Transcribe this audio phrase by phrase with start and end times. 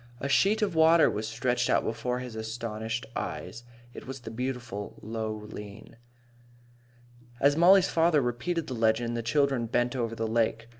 [0.19, 3.63] A sheet of water was stretched out before his astonished eyes.
[3.93, 5.95] It was the beautiful Lough Lean.
[7.39, 10.69] As Mollie's father repeated the legend, the children bent over the lake.